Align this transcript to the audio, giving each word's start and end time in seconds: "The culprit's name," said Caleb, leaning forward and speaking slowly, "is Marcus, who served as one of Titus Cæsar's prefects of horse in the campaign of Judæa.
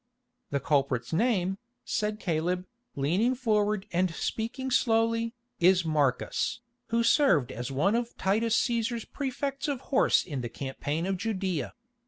"The 0.49 0.59
culprit's 0.59 1.13
name," 1.13 1.59
said 1.85 2.19
Caleb, 2.19 2.65
leaning 2.95 3.35
forward 3.35 3.85
and 3.91 4.09
speaking 4.09 4.71
slowly, 4.71 5.35
"is 5.59 5.85
Marcus, 5.85 6.59
who 6.87 7.03
served 7.03 7.51
as 7.51 7.71
one 7.71 7.93
of 7.95 8.17
Titus 8.17 8.59
Cæsar's 8.59 9.05
prefects 9.05 9.67
of 9.67 9.79
horse 9.93 10.23
in 10.25 10.41
the 10.41 10.49
campaign 10.49 11.05
of 11.05 11.17
Judæa. 11.17 11.73